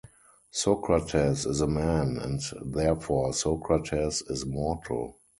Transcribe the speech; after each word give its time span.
Socrates 0.49 1.45
is 1.45 1.61
a 1.61 1.67
man, 1.67 2.17
and 2.19 2.41
therefore 2.65 3.33
Socrates 3.35 4.23
is 4.23 4.47
mortal. 4.47 5.17